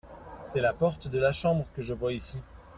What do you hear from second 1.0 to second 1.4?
de la